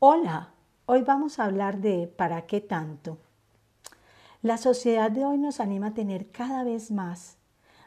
[0.00, 0.50] Hola,
[0.86, 3.18] hoy vamos a hablar de ¿para qué tanto?
[4.42, 7.36] La sociedad de hoy nos anima a tener cada vez más,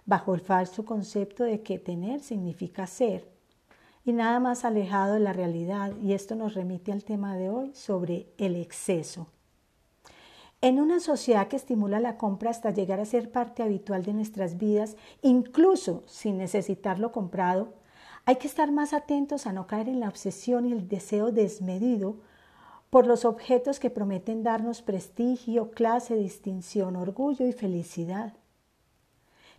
[0.06, 3.30] bajo el falso concepto de que tener significa ser,
[4.04, 7.74] y nada más alejado de la realidad, y esto nos remite al tema de hoy
[7.74, 9.28] sobre el exceso.
[10.60, 14.58] En una sociedad que estimula la compra hasta llegar a ser parte habitual de nuestras
[14.58, 17.74] vidas, incluso sin necesitar lo comprado,
[18.26, 22.18] hay que estar más atentos a no caer en la obsesión y el deseo desmedido
[22.90, 28.34] por los objetos que prometen darnos prestigio, clase, distinción, orgullo y felicidad.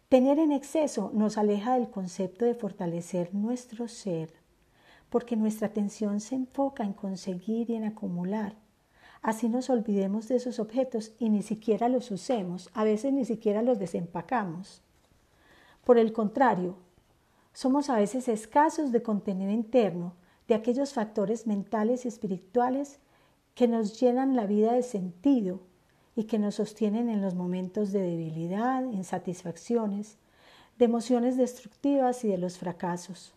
[0.08, 4.34] Tener en exceso nos aleja del concepto de fortalecer nuestro ser,
[5.08, 8.54] porque nuestra atención se enfoca en conseguir y en acumular.
[9.22, 13.62] Así nos olvidemos de esos objetos y ni siquiera los usemos, a veces ni siquiera
[13.62, 14.82] los desempacamos.
[15.84, 16.76] Por el contrario,
[17.52, 20.14] somos a veces escasos de contenido interno,
[20.48, 22.98] de aquellos factores mentales y espirituales
[23.54, 25.60] que nos llenan la vida de sentido
[26.16, 30.16] y que nos sostienen en los momentos de debilidad, insatisfacciones,
[30.78, 33.34] de emociones destructivas y de los fracasos.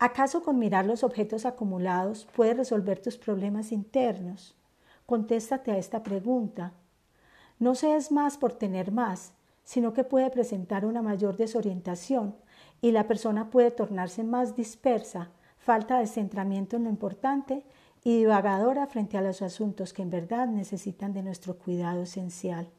[0.00, 4.54] ¿Acaso con mirar los objetos acumulados puedes resolver tus problemas internos?
[5.06, 6.72] Contéstate a esta pregunta.
[7.58, 9.32] No seas más por tener más,
[9.64, 12.34] sino que puede presentar una mayor desorientación
[12.80, 17.64] y la persona puede tornarse más dispersa, falta de centramiento en lo importante
[18.04, 22.70] y divagadora frente a los asuntos que en verdad necesitan de nuestro cuidado esencial.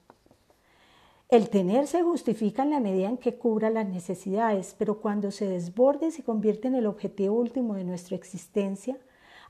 [1.29, 5.47] El tener se justifica en la medida en que cubra las necesidades, pero cuando se
[5.47, 8.97] desborde y se convierte en el objetivo último de nuestra existencia,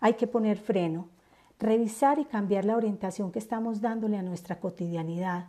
[0.02, 1.08] hay que poner freno,
[1.58, 5.48] revisar y cambiar la orientación que estamos dándole a nuestra cotidianidad.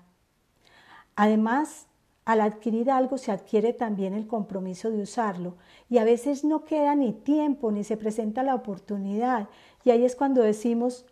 [1.17, 1.87] Además,
[2.31, 5.57] al adquirir algo se adquiere también el compromiso de usarlo.
[5.89, 9.49] Y a veces no queda ni tiempo ni se presenta la oportunidad.
[9.83, 11.07] Y ahí es cuando decimos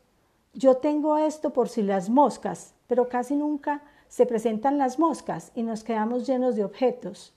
[0.52, 5.64] yo tengo esto por si las moscas, pero casi nunca se presentan las moscas y
[5.64, 7.34] nos quedamos llenos de objetos.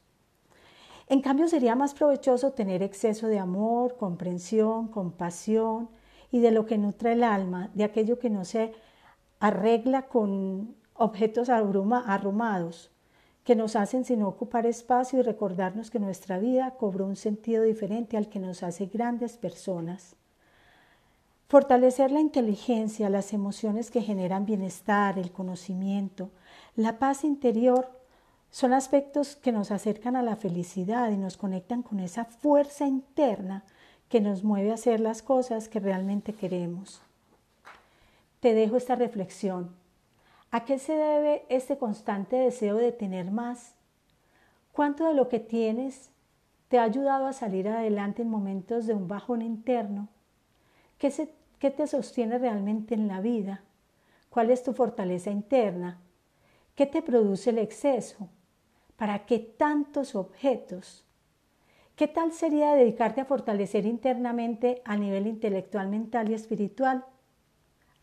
[1.08, 5.90] En cambio sería más provechoso tener exceso de amor, comprensión, compasión
[6.32, 8.74] y de lo que nutre el alma, de aquello que no se
[9.40, 12.91] arregla con objetos arrumados
[13.44, 18.18] que nos hacen sino ocupar espacio y recordarnos que nuestra vida cobró un sentido diferente
[18.18, 20.16] al que nos hace grandes personas.
[21.48, 26.30] Fortalecer la inteligencia, las emociones que generan bienestar, el conocimiento,
[26.76, 27.90] la paz interior,
[28.52, 33.64] son aspectos que nos acercan a la felicidad y nos conectan con esa fuerza interna
[34.08, 37.02] que nos mueve a hacer las cosas que realmente queremos.
[38.42, 39.81] Te dejo esta reflexión.
[40.54, 43.74] ¿A qué se debe este constante deseo de tener más?
[44.74, 46.12] ¿Cuánto de lo que tienes
[46.68, 50.10] te ha ayudado a salir adelante en momentos de un bajón interno?
[50.98, 51.10] ¿Qué,
[51.72, 53.64] te sostiene realmente en la vida?
[54.30, 56.02] ¿Cuál es tu fortaleza interna?
[56.76, 58.28] ¿Qué te produce el exceso?
[58.98, 61.06] ¿Para qué tantos objetos?
[61.96, 67.06] ¿Qué tal sería dedicarte a fortalecer internamente a nivel intelectual, mental y espiritual?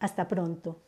[0.00, 0.80] Hasta pronto.